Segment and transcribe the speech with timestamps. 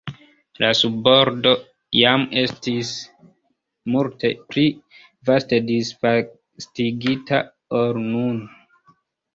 [0.61, 1.51] La subordo
[1.99, 2.95] iam estis
[3.97, 4.65] multe pli
[5.31, 7.45] vaste disvastigita
[7.85, 8.47] ol nun.